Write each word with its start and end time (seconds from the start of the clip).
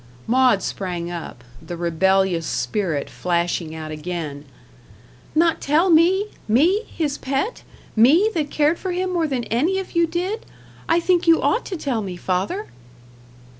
Maud 0.25 0.63
sprang 0.63 1.11
up 1.11 1.43
the 1.61 1.77
rebellious 1.77 2.47
spirit 2.47 3.07
flashing 3.07 3.75
out 3.75 3.91
again. 3.91 4.45
"Not 5.35 5.61
tell 5.61 5.91
me 5.91 6.29
me, 6.47 6.85
his 6.87 7.19
pet 7.19 7.61
me, 7.95 8.27
that 8.33 8.49
cared 8.49 8.79
for 8.79 8.93
him 8.93 9.13
more 9.13 9.27
than 9.27 9.43
any 9.43 9.77
of 9.77 9.91
you 9.95 10.07
did. 10.07 10.43
I 10.89 10.99
think 10.99 11.27
you 11.27 11.39
ought 11.39 11.67
to 11.67 11.77
tell 11.77 12.01
me, 12.01 12.17
father." 12.17 12.69